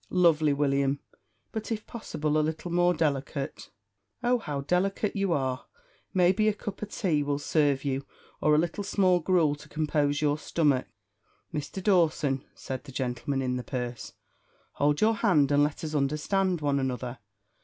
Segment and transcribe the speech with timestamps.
[0.09, 0.97] "Lovely, William
[1.51, 3.69] but, if possible, a little more delicate."
[4.23, 5.67] "Oh, how delicate you are!
[6.11, 8.07] Maybe a cup o' tay would sarve you,
[8.41, 10.87] or a little small gruel to compose your stomach."
[11.53, 11.83] "Mr.
[11.83, 14.13] Dawson," said the gentleman in the purse,
[14.71, 17.19] "hold your hand and let us understand one another.